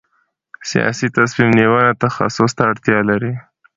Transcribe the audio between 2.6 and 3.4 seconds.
اړتیا لري